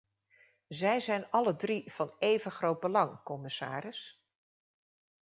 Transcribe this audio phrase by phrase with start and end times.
[0.67, 4.21] Zij zijn alledrie van even groot belang, commissaris.